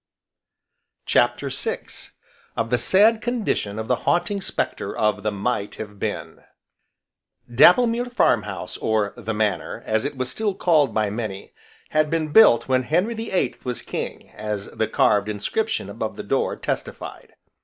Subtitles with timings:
[1.05, 1.81] CHAPTER VI
[2.57, 6.41] Of the sad condition of the Haunting Spectre of the Might Have Been
[7.47, 11.53] Dapplemere Farm House, or "The Manor," as it was still called by many,
[11.89, 16.23] had been built when Henry the Eighth was King, as the carved inscription above the
[16.23, 17.35] door testified.